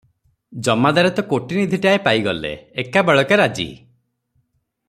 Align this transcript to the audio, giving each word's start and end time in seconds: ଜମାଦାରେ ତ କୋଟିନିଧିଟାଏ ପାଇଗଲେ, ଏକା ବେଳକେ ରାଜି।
ଜମାଦାରେ 0.67 1.11
ତ 1.19 1.25
କୋଟିନିଧିଟାଏ 1.33 2.01
ପାଇଗଲେ, 2.09 2.53
ଏକା 2.85 3.07
ବେଳକେ 3.11 3.41
ରାଜି। 3.45 3.71